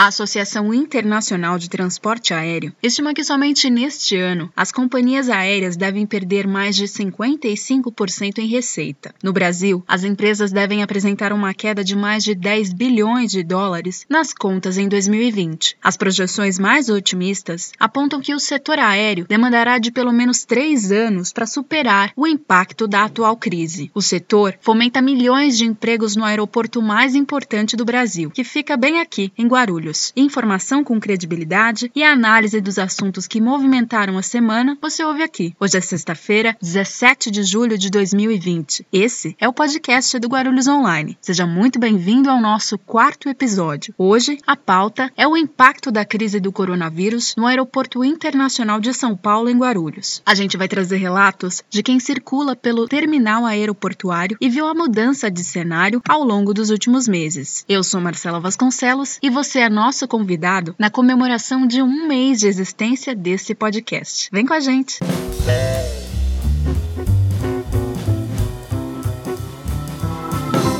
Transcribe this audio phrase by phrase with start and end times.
[0.00, 6.06] A Associação Internacional de Transporte Aéreo estima que somente neste ano as companhias aéreas devem
[6.06, 9.14] perder mais de 55% em receita.
[9.22, 14.06] No Brasil, as empresas devem apresentar uma queda de mais de 10 bilhões de dólares
[14.08, 15.76] nas contas em 2020.
[15.84, 21.30] As projeções mais otimistas apontam que o setor aéreo demandará de pelo menos três anos
[21.30, 23.90] para superar o impacto da atual crise.
[23.94, 28.98] O setor fomenta milhões de empregos no aeroporto mais importante do Brasil, que fica bem
[28.98, 29.89] aqui, em Guarulhos.
[30.16, 35.54] Informação com credibilidade e análise dos assuntos que movimentaram a semana você ouve aqui.
[35.58, 38.86] Hoje é sexta-feira, 17 de julho de 2020.
[38.92, 41.18] Esse é o podcast do Guarulhos Online.
[41.20, 43.94] Seja muito bem-vindo ao nosso quarto episódio.
[43.98, 49.16] Hoje, a pauta é o impacto da crise do coronavírus no Aeroporto Internacional de São
[49.16, 50.22] Paulo, em Guarulhos.
[50.24, 55.30] A gente vai trazer relatos de quem circula pelo terminal aeroportuário e viu a mudança
[55.30, 57.64] de cenário ao longo dos últimos meses.
[57.68, 62.46] Eu sou Marcela Vasconcelos e você é nosso convidado na comemoração de um mês de
[62.46, 64.28] existência desse podcast.
[64.30, 65.00] Vem com a gente!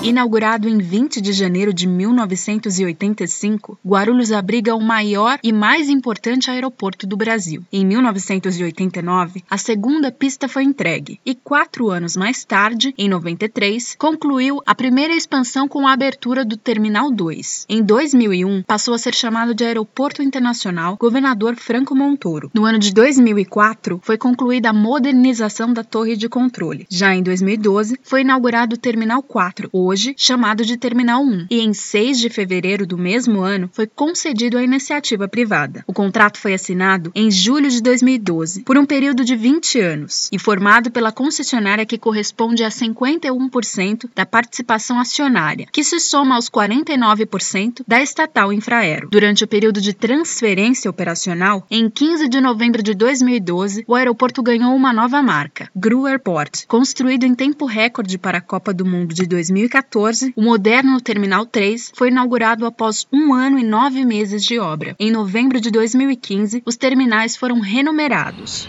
[0.03, 7.07] Inaugurado em 20 de janeiro de 1985, Guarulhos abriga o maior e mais importante aeroporto
[7.07, 7.63] do Brasil.
[7.71, 14.63] Em 1989, a segunda pista foi entregue e quatro anos mais tarde, em 93, concluiu
[14.65, 17.67] a primeira expansão com a abertura do Terminal 2.
[17.69, 22.51] Em 2001, passou a ser chamado de Aeroporto Internacional Governador Franco Montoro.
[22.55, 26.87] No ano de 2004, foi concluída a modernização da torre de controle.
[26.89, 31.75] Já em 2012, foi inaugurado o Terminal 4, hoje chamado de Terminal 1, e em
[31.75, 35.83] 6 de fevereiro do mesmo ano foi concedido à iniciativa privada.
[35.85, 40.39] O contrato foi assinado em julho de 2012, por um período de 20 anos, e
[40.39, 47.83] formado pela concessionária que corresponde a 51% da participação acionária, que se soma aos 49%
[47.87, 49.09] da estatal Infraero.
[49.11, 54.73] Durante o período de transferência operacional, em 15 de novembro de 2012, o aeroporto ganhou
[54.73, 59.27] uma nova marca, Gru Airport, construído em tempo recorde para a Copa do Mundo de
[59.27, 64.59] 2014 2014, o moderno Terminal 3 foi inaugurado após um ano e nove meses de
[64.59, 64.95] obra.
[64.99, 68.69] Em novembro de 2015, os terminais foram renumerados.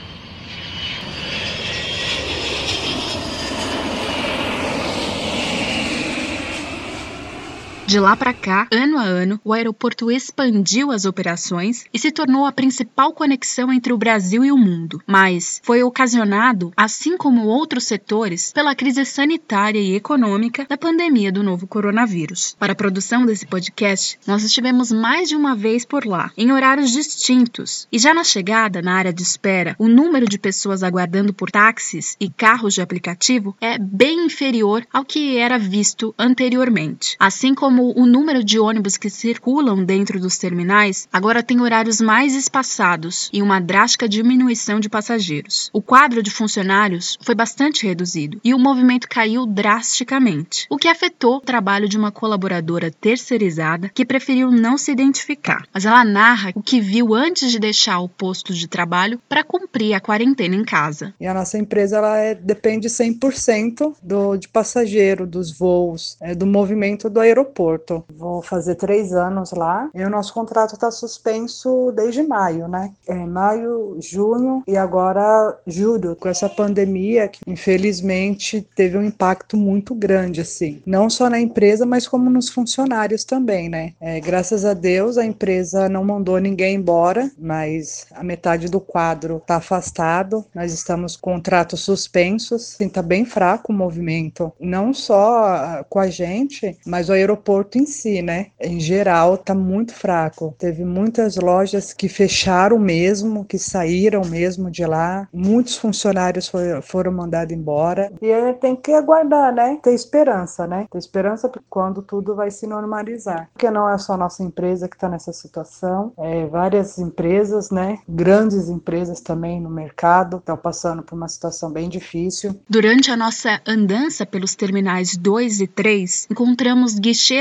[7.91, 12.46] De lá para cá, ano a ano, o aeroporto expandiu as operações e se tornou
[12.46, 15.03] a principal conexão entre o Brasil e o mundo.
[15.06, 21.44] Mas foi ocasionado, assim como outros setores, pela crise sanitária e econômica da pandemia do
[21.44, 22.56] novo coronavírus.
[22.57, 26.91] Para a produção desse podcast, nós estivemos mais de uma vez por lá, em horários
[26.91, 27.90] distintos.
[27.91, 32.16] E já na chegada, na área de espera, o número de pessoas aguardando por táxis
[32.22, 37.18] e carros de aplicativo é bem inferior ao que era visto anteriormente.
[37.19, 42.00] Assim como como o número de ônibus que circulam dentro dos terminais agora tem horários
[42.00, 45.72] mais espaçados e uma drástica diminuição de passageiros.
[45.74, 51.38] O quadro de funcionários foi bastante reduzido e o movimento caiu drasticamente, o que afetou
[51.38, 55.66] o trabalho de uma colaboradora terceirizada que preferiu não se identificar.
[55.74, 59.96] Mas ela narra o que viu antes de deixar o posto de trabalho para cumprir
[59.96, 61.16] a quarentena em casa.
[61.19, 66.46] E a nossa empresa ela é, depende 100% do, de passageiro, dos voos, é, do
[66.46, 67.71] movimento do aeroporto.
[67.72, 68.04] Porto.
[68.16, 72.92] Vou fazer três anos lá e o nosso contrato está suspenso desde maio, né?
[73.08, 79.96] É maio, junho e agora julho, com essa pandemia que infelizmente teve um impacto muito
[79.96, 80.81] grande, assim.
[80.86, 83.94] Não só na empresa, mas como nos funcionários também, né?
[84.00, 89.38] É, graças a Deus a empresa não mandou ninguém embora, mas a metade do quadro
[89.38, 90.46] está afastado.
[90.54, 96.08] Nós estamos com contratos suspensos, assim, tá bem fraco o movimento, não só com a
[96.08, 98.48] gente, mas o aeroporto aeroporto em si, né?
[98.60, 100.56] Em geral, tá muito fraco.
[100.58, 105.28] Teve muitas lojas que fecharam mesmo, que saíram mesmo de lá.
[105.34, 108.12] Muitos funcionários foi, foram mandados embora.
[108.22, 109.80] E aí tem que aguardar, né?
[109.82, 110.88] Ter esperança, né?
[110.92, 113.50] Ter esperança quando tudo vai se normalizar.
[113.54, 118.00] Porque não é só nossa empresa que está nessa situação, é várias empresas, né?
[118.07, 122.60] Grandes empresas também no mercado estão passando por uma situação bem difícil.
[122.69, 127.00] Durante a nossa andança pelos terminais 2 e 3, encontramos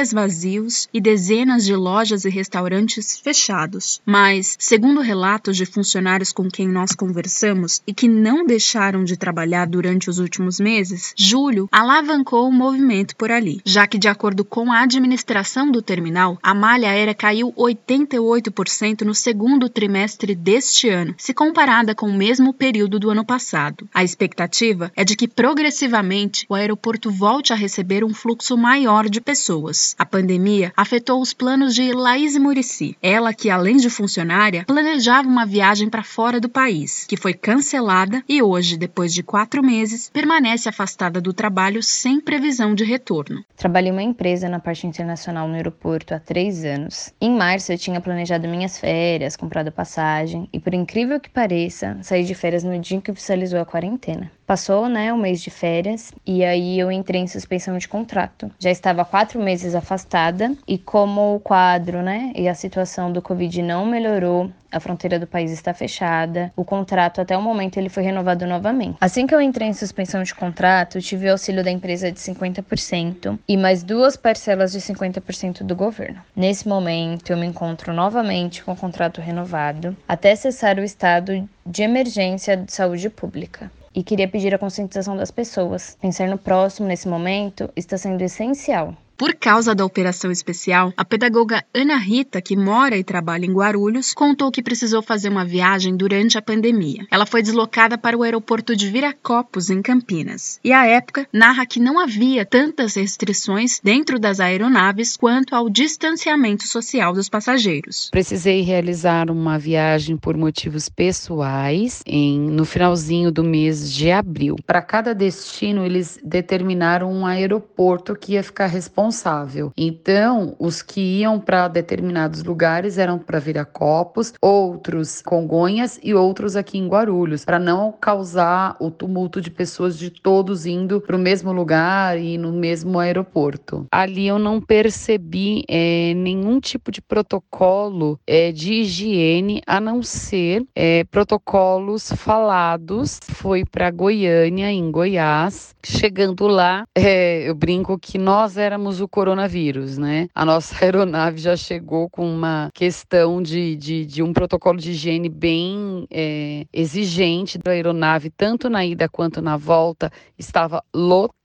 [0.08, 4.00] vazios e dezenas de lojas e restaurantes fechados.
[4.06, 9.67] Mas, segundo relatos de funcionários com quem nós conversamos e que não deixaram de trabalhar
[9.67, 14.73] durante os últimos meses, julho alavancou o movimento por ali, já que, de acordo com
[14.73, 21.35] a administração do terminal, a malha aérea caiu 88% no segundo trimestre deste ano, se
[21.35, 23.88] comparada com o mesmo período do ano passado.
[23.93, 29.20] A expectativa é de que progressivamente o aeroporto volte a receber um fluxo maior de
[29.20, 29.89] pessoas.
[29.98, 35.46] A pandemia afetou os planos de Laís Murici, ela que, além de funcionária, planejava uma
[35.46, 40.69] viagem para fora do país, que foi cancelada e hoje, depois de quatro meses, permanece
[40.69, 43.44] afastada do trabalho sem previsão de retorno.
[43.56, 47.12] Trabalhei em uma empresa na parte internacional no aeroporto há três anos.
[47.20, 52.25] Em março, eu tinha planejado minhas férias, comprado passagem e, por incrível que pareça, saí
[52.25, 54.31] de férias no dia que oficializou a quarentena.
[54.46, 58.50] Passou, né, o um mês de férias e aí eu entrei em suspensão de contrato.
[58.58, 63.62] Já estava quatro meses afastada e como o quadro, né, e a situação do Covid
[63.62, 68.02] não melhorou, a fronteira do país está fechada, o contrato até o momento ele foi
[68.02, 68.96] renovado novamente.
[69.00, 73.38] Assim que eu entrei em suspensão de contrato, tive o auxílio da empresa de 50%
[73.48, 76.20] e mais duas parcelas de 50% do governo.
[76.36, 81.82] Nesse momento, eu me encontro novamente com o contrato renovado até cessar o estado de
[81.82, 85.96] emergência de saúde pública e queria pedir a conscientização das pessoas.
[86.00, 88.94] Pensar no próximo nesse momento está sendo essencial.
[89.20, 94.14] Por causa da operação especial, a pedagoga Ana Rita, que mora e trabalha em Guarulhos,
[94.14, 97.06] contou que precisou fazer uma viagem durante a pandemia.
[97.11, 100.58] Ela foi deslocada para o aeroporto de Viracopos, em Campinas.
[100.64, 106.66] E à época, narra que não havia tantas restrições dentro das aeronaves quanto ao distanciamento
[106.66, 108.08] social dos passageiros.
[108.11, 114.56] Precisei realizar uma viagem por motivos pessoais em, no finalzinho do mês de abril.
[114.66, 119.72] Para cada destino, eles determinaram um aeroporto que ia ficar responsável responsável.
[119.76, 126.78] Então, os que iam para determinados lugares eram para Viracopos, outros Congonhas e outros aqui
[126.78, 131.52] em Guarulhos, para não causar o tumulto de pessoas de todos indo para o mesmo
[131.52, 133.86] lugar e no mesmo aeroporto.
[133.90, 140.64] Ali eu não percebi é, nenhum tipo de protocolo é, de higiene, a não ser
[140.74, 143.18] é, protocolos falados.
[143.22, 145.74] Foi para Goiânia, em Goiás.
[145.82, 150.29] Chegando lá, eu brinco que nós éramos o coronavírus, né?
[150.35, 155.29] A nossa aeronave já chegou com uma questão de, de, de um protocolo de higiene
[155.29, 161.41] bem é, exigente da aeronave, tanto na ida quanto na volta, estava lotada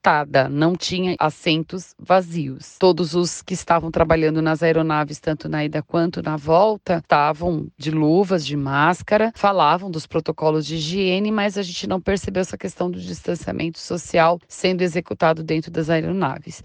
[0.51, 2.75] não tinha assentos vazios.
[2.79, 7.89] Todos os que estavam trabalhando nas aeronaves, tanto na ida quanto na volta, estavam de
[7.89, 12.91] luvas, de máscara, falavam dos protocolos de higiene, mas a gente não percebeu essa questão
[12.91, 16.61] do distanciamento social sendo executado dentro das aeronaves.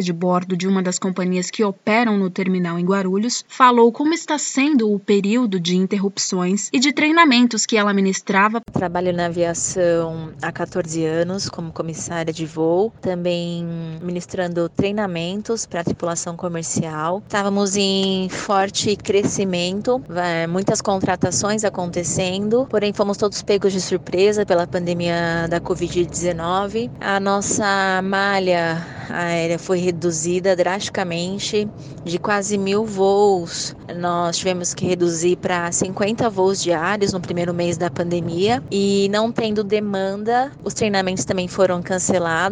[0.00, 4.36] De bordo de uma das companhias que operam no terminal em Guarulhos falou como está
[4.36, 8.60] sendo o período de interrupções e de treinamentos que ela ministrava.
[8.72, 13.66] Trabalho na aviação há 14 anos como comissária de voo, também
[14.02, 17.22] ministrando treinamentos para a tripulação comercial.
[17.24, 20.02] Estávamos em forte crescimento,
[20.48, 26.90] muitas contratações acontecendo, porém fomos todos pegos de surpresa pela pandemia da Covid-19.
[27.00, 31.68] A nossa malha aérea foi reduzida drasticamente,
[32.04, 33.74] de quase mil voos.
[33.96, 39.30] Nós tivemos que reduzir para 50 voos diários no primeiro mês da pandemia e não
[39.30, 42.44] tendo demanda, os treinamentos também foram cancelados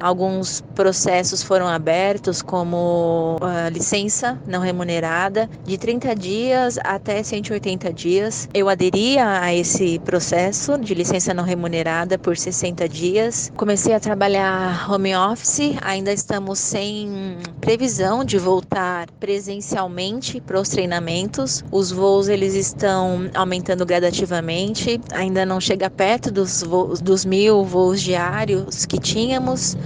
[0.00, 8.48] Alguns processos foram abertos, como ah, licença não remunerada, de 30 dias até 180 dias.
[8.54, 13.52] Eu aderia a esse processo de licença não remunerada por 60 dias.
[13.56, 21.64] Comecei a trabalhar home office, ainda estamos sem previsão de voltar presencialmente para os treinamentos.
[21.70, 28.00] Os voos eles estão aumentando gradativamente, ainda não chega perto dos, voos, dos mil voos
[28.00, 29.76] diários que tínhamos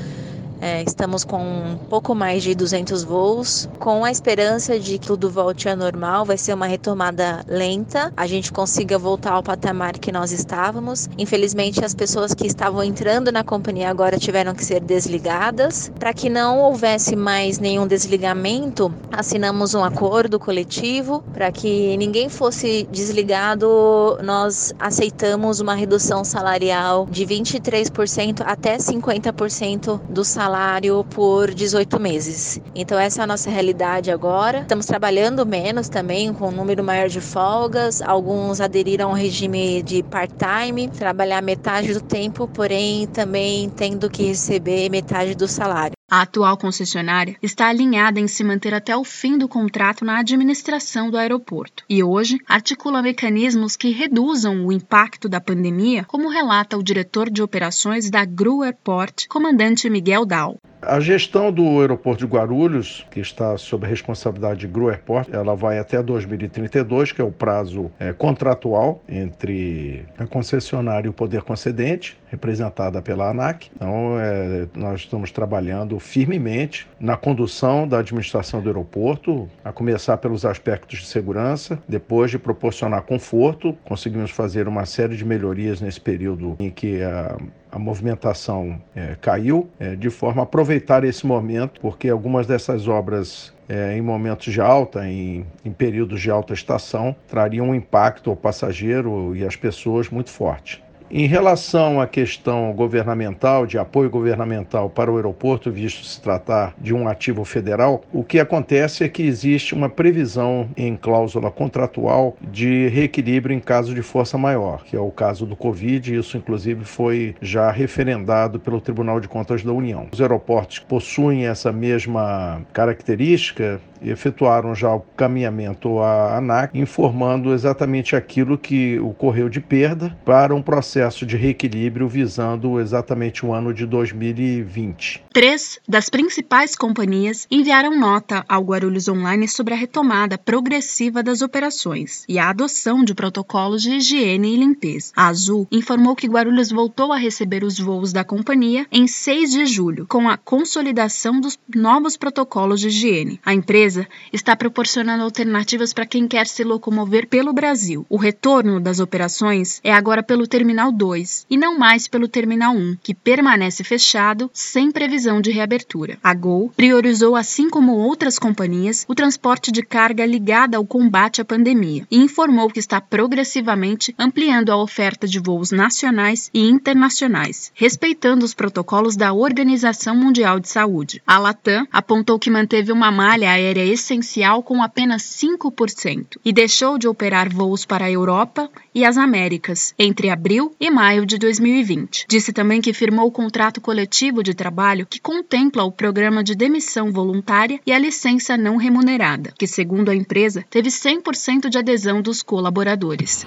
[0.61, 5.28] é, estamos com um pouco mais de 200 voos, com a esperança de que tudo
[5.28, 6.25] volte ao normal.
[6.25, 11.08] Vai ser uma retomada lenta, a gente consiga voltar ao patamar que nós estávamos.
[11.18, 15.90] Infelizmente, as pessoas que estavam entrando na companhia agora tiveram que ser desligadas.
[15.99, 22.88] Para que não houvesse mais nenhum desligamento, assinamos um acordo coletivo para que ninguém fosse
[22.90, 24.18] desligado.
[24.23, 32.60] Nós aceitamos uma redução salarial de 23% até 50% do salário salário por 18 meses.
[32.74, 34.60] Então essa é a nossa realidade agora.
[34.60, 38.02] Estamos trabalhando menos também, com um número maior de folgas.
[38.02, 44.90] Alguns aderiram ao regime de part-time, trabalhar metade do tempo, porém também tendo que receber
[44.90, 45.94] metade do salário.
[46.14, 51.11] A atual concessionária está alinhada em se manter até o fim do contrato na administração
[51.11, 56.85] do aeroporto e hoje articula mecanismos que reduzam o impacto da pandemia, como relata o
[56.85, 60.61] diretor de operações da GRU Airport, comandante Miguel Dal.
[60.87, 65.55] A gestão do aeroporto de Guarulhos, que está sob a responsabilidade de Gru Airport, ela
[65.55, 71.43] vai até 2032, que é o prazo é, contratual entre a concessionária e o poder
[71.43, 73.71] concedente, representada pela ANAC.
[73.75, 80.45] Então, é, nós estamos trabalhando firmemente na condução da administração do aeroporto, a começar pelos
[80.45, 86.57] aspectos de segurança, depois de proporcionar conforto, conseguimos fazer uma série de melhorias nesse período
[86.59, 87.37] em que a
[87.75, 93.52] a movimentação é, caiu, é, de forma a aproveitar esse momento, porque algumas dessas obras
[93.69, 98.37] é, em momentos de alta, em, em, períodos de alta estação, trariam um impacto ao
[98.37, 100.84] passageiro e às pessoas muito forte.
[101.16, 106.92] Em relação à questão governamental, de apoio governamental para o aeroporto, visto se tratar de
[106.92, 112.88] um ativo federal, o que acontece é que existe uma previsão em cláusula contratual de
[112.88, 117.37] reequilíbrio em caso de força maior, que é o caso do Covid, isso inclusive foi
[117.40, 120.09] já referendado pelo Tribunal de Contas da União.
[120.12, 128.58] Os aeroportos possuem essa mesma característica efetuaram já o caminhamento à ANAC, informando exatamente aquilo
[128.58, 135.25] que ocorreu de perda para um processo de reequilíbrio visando exatamente o ano de 2020.
[135.32, 142.25] Três das principais companhias enviaram nota ao Guarulhos Online sobre a retomada progressiva das operações
[142.28, 145.12] e a adoção de protocolos de higiene e limpeza.
[145.16, 149.66] A Azul informou que Guarulhos voltou a receber os voos da companhia em 6 de
[149.66, 153.40] julho, com a consolidação dos novos protocolos de higiene.
[153.44, 158.04] A empresa empresa está proporcionando alternativas para quem quer se locomover pelo Brasil.
[158.08, 162.96] O retorno das operações é agora pelo Terminal 2 e não mais pelo Terminal 1,
[163.02, 166.18] que permanece fechado sem previsão de reabertura.
[166.22, 171.44] A Gol priorizou, assim como outras companhias, o transporte de carga ligada ao combate à
[171.44, 178.44] pandemia e informou que está progressivamente ampliando a oferta de voos nacionais e internacionais, respeitando
[178.44, 181.22] os protocolos da Organização Mundial de Saúde.
[181.26, 187.09] A Latam apontou que manteve uma malha aérea essencial com apenas 5% e deixou de
[187.09, 192.26] operar voos para a Europa e as Américas entre abril e maio de 2020.
[192.29, 197.12] Disse também que firmou o contrato coletivo de trabalho que contempla o programa de demissão
[197.12, 202.43] voluntária e a licença não remunerada, que, segundo a empresa, teve 100% de adesão dos
[202.43, 203.47] colaboradores.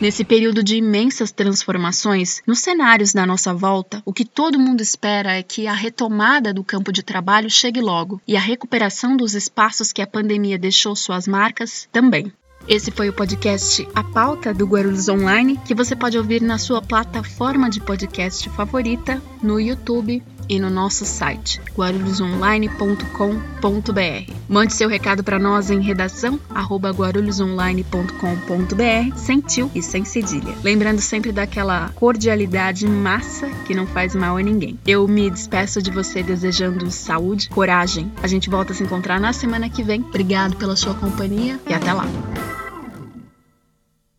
[0.00, 5.32] Nesse período de imensas transformações, nos cenários da nossa volta, o que todo mundo espera
[5.32, 9.92] é que a retomada do campo de trabalho chegue logo e a recuperação dos espaços
[9.92, 12.32] que a pandemia deixou suas marcas também.
[12.68, 16.80] Esse foi o podcast A Pauta do Guarulhos Online, que você pode ouvir na sua
[16.80, 24.32] plataforma de podcast favorita, no YouTube e no nosso site guarulhosonline.com.br.
[24.48, 30.54] Mande seu recado para nós em redação arroba guarulhosonline.com.br sem tio e sem cedilha.
[30.62, 34.78] Lembrando sempre daquela cordialidade massa que não faz mal a ninguém.
[34.86, 38.10] Eu me despeço de você desejando saúde, coragem.
[38.22, 40.00] A gente volta a se encontrar na semana que vem.
[40.00, 42.06] Obrigado pela sua companhia e até lá.